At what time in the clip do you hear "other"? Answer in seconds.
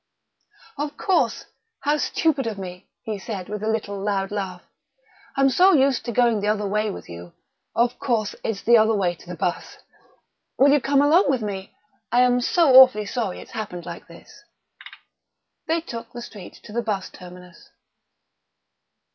6.47-6.65, 8.77-8.95